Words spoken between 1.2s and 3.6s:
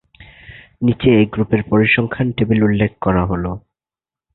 গ্রুপের পরিসংখ্যান টেবিল উল্লেখ করা হলো।